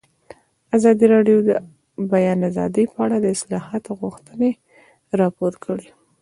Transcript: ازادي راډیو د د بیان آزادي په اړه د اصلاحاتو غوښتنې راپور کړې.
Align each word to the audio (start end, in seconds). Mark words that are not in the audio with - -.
ازادي 0.77 1.05
راډیو 1.15 1.37
د 1.47 1.49
د 1.49 1.49
بیان 2.11 2.39
آزادي 2.49 2.83
په 2.93 2.97
اړه 3.05 3.17
د 3.19 3.25
اصلاحاتو 3.35 3.91
غوښتنې 4.01 4.51
راپور 5.19 5.53
کړې. 5.65 5.87